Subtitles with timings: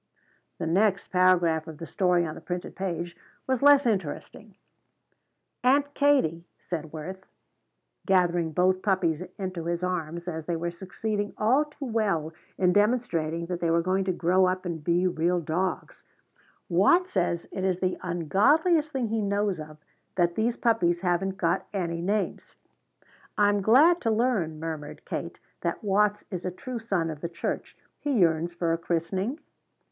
[0.57, 3.15] The next paragraph of the story on the printed page
[3.45, 4.55] was less interesting.
[5.63, 7.27] "Aunt Kate," said Worth,
[8.07, 13.45] gathering both puppies into his arms as they were succeeding all too well in demonstrating
[13.45, 16.03] that they were going to grow up and be real dogs,
[16.67, 19.77] "Watts says it is the ungodliest thing he knows of
[20.15, 22.55] that these puppies haven't got any names."
[23.37, 27.29] "I am glad to learn," murmured Kate, "that Watts is a true son of the
[27.29, 27.77] church.
[27.99, 29.39] He yearns for a christening?"